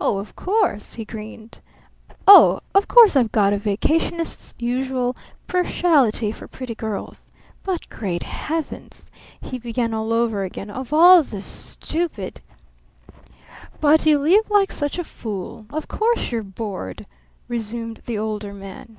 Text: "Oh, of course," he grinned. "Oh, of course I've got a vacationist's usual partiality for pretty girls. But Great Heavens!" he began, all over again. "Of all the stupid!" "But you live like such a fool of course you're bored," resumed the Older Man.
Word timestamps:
"Oh, 0.00 0.18
of 0.18 0.34
course," 0.34 0.94
he 0.94 1.04
grinned. 1.04 1.60
"Oh, 2.26 2.58
of 2.74 2.88
course 2.88 3.14
I've 3.14 3.30
got 3.30 3.52
a 3.52 3.58
vacationist's 3.58 4.54
usual 4.58 5.14
partiality 5.46 6.32
for 6.32 6.48
pretty 6.48 6.74
girls. 6.74 7.26
But 7.62 7.88
Great 7.88 8.24
Heavens!" 8.24 9.08
he 9.40 9.56
began, 9.56 9.94
all 9.94 10.12
over 10.12 10.42
again. 10.42 10.68
"Of 10.68 10.92
all 10.92 11.22
the 11.22 11.42
stupid!" 11.42 12.40
"But 13.80 14.04
you 14.04 14.18
live 14.18 14.50
like 14.50 14.72
such 14.72 14.98
a 14.98 15.04
fool 15.04 15.64
of 15.72 15.86
course 15.86 16.32
you're 16.32 16.42
bored," 16.42 17.06
resumed 17.46 18.02
the 18.06 18.18
Older 18.18 18.52
Man. 18.52 18.96